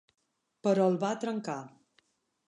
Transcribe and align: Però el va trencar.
Però 0.67 0.87
el 0.93 0.97
va 1.03 1.11
trencar. 1.25 1.59